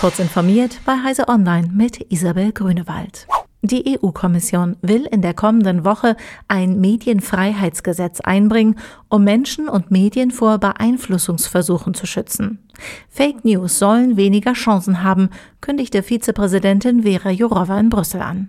[0.00, 3.26] Kurz informiert bei Heise Online mit Isabel Grünewald.
[3.60, 6.16] Die EU-Kommission will in der kommenden Woche
[6.48, 8.76] ein Medienfreiheitsgesetz einbringen,
[9.10, 12.66] um Menschen und Medien vor Beeinflussungsversuchen zu schützen.
[13.10, 15.28] Fake News sollen weniger Chancen haben,
[15.60, 18.48] kündigte Vizepräsidentin Vera Jourova in Brüssel an.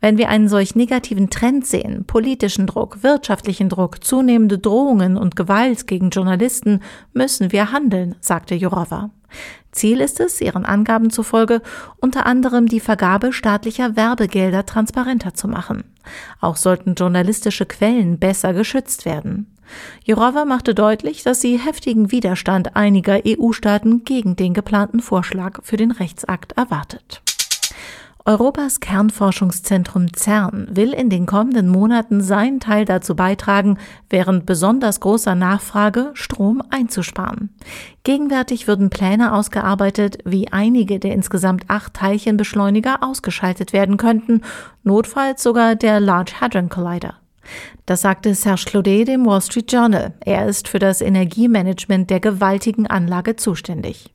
[0.00, 5.86] Wenn wir einen solch negativen Trend sehen, politischen Druck, wirtschaftlichen Druck, zunehmende Drohungen und Gewalt
[5.86, 6.80] gegen Journalisten,
[7.12, 9.10] müssen wir handeln, sagte Jourova.
[9.72, 11.62] Ziel ist es, ihren Angaben zufolge,
[12.00, 15.84] unter anderem die Vergabe staatlicher Werbegelder transparenter zu machen.
[16.40, 19.54] Auch sollten journalistische Quellen besser geschützt werden.
[20.04, 25.90] Jourova machte deutlich, dass sie heftigen Widerstand einiger EU-Staaten gegen den geplanten Vorschlag für den
[25.90, 27.22] Rechtsakt erwartet.
[28.28, 33.78] Europas Kernforschungszentrum CERN will in den kommenden Monaten seinen Teil dazu beitragen,
[34.10, 37.48] während besonders großer Nachfrage Strom einzusparen.
[38.04, 44.42] Gegenwärtig würden Pläne ausgearbeitet, wie einige der insgesamt acht Teilchenbeschleuniger ausgeschaltet werden könnten,
[44.82, 47.14] notfalls sogar der Large Hadron Collider.
[47.86, 50.12] Das sagte Serge Claudet dem Wall Street Journal.
[50.20, 54.14] Er ist für das Energiemanagement der gewaltigen Anlage zuständig.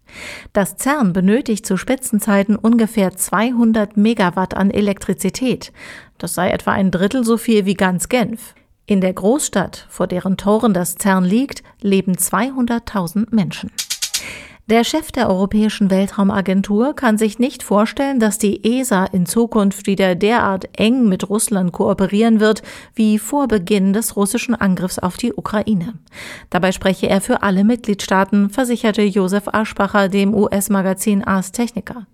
[0.53, 5.71] Das CERN benötigt zu Spitzenzeiten ungefähr 200 Megawatt an Elektrizität.
[6.17, 8.53] Das sei etwa ein Drittel so viel wie ganz Genf.
[8.85, 13.71] In der Großstadt, vor deren Toren das CERN liegt, leben 200.000 Menschen.
[14.69, 20.15] Der Chef der Europäischen Weltraumagentur kann sich nicht vorstellen, dass die ESA in Zukunft wieder
[20.15, 22.63] derart eng mit Russland kooperieren wird
[22.95, 25.95] wie vor Beginn des russischen Angriffs auf die Ukraine.
[26.49, 32.07] Dabei spreche er für alle Mitgliedstaaten, versicherte Josef Aschbacher dem US-Magazin Ars Technica.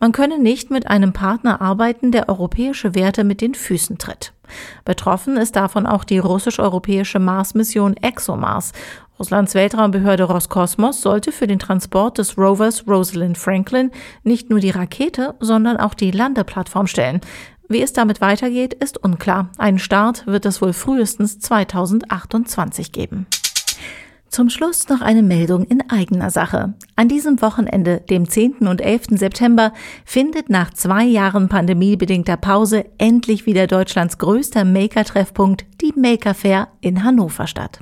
[0.00, 4.32] Man könne nicht mit einem Partner arbeiten, der europäische Werte mit den Füßen tritt.
[4.84, 8.72] Betroffen ist davon auch die russisch-europäische Mars-Mission ExoMars,
[9.18, 13.92] Russlands Weltraumbehörde Roskosmos sollte für den Transport des Rovers Rosalind Franklin
[14.24, 17.20] nicht nur die Rakete, sondern auch die Landeplattform stellen.
[17.68, 19.50] Wie es damit weitergeht, ist unklar.
[19.56, 23.26] Ein Start wird es wohl frühestens 2028 geben.
[24.34, 26.74] Zum Schluss noch eine Meldung in eigener Sache.
[26.96, 28.66] An diesem Wochenende, dem 10.
[28.66, 29.10] und 11.
[29.10, 29.72] September,
[30.04, 37.04] findet nach zwei Jahren pandemiebedingter Pause endlich wieder Deutschlands größter Maker-Treffpunkt, die Maker Fair in
[37.04, 37.78] Hannover statt.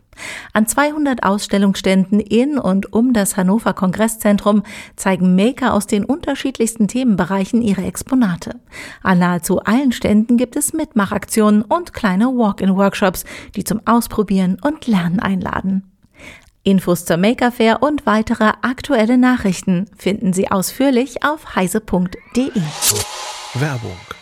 [0.53, 4.63] An 200 Ausstellungsständen in und um das Hannover Kongresszentrum
[4.95, 8.61] zeigen Maker aus den unterschiedlichsten Themenbereichen ihre Exponate.
[9.03, 13.25] An nahezu allen Ständen gibt es Mitmachaktionen und kleine Walk-in-Workshops,
[13.57, 15.85] die zum Ausprobieren und Lernen einladen.
[16.65, 22.53] Infos zur Maker Fair und weitere aktuelle Nachrichten finden Sie ausführlich auf heise.de.
[23.55, 24.22] Werbung